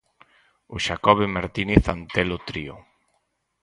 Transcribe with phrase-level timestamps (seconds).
[0.75, 2.75] O Xacobe Martínez Antelo Trío.